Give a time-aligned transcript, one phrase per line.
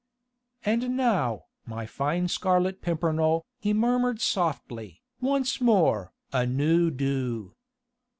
[0.65, 7.51] "And now, my fine Scarlet Pimpernel," he murmured softly, "once more à nous deux."